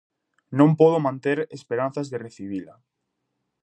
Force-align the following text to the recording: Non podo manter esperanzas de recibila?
Non 0.57 0.69
podo 0.79 0.97
manter 1.07 1.37
esperanzas 1.57 2.07
de 2.11 2.17
recibila? 2.25 2.75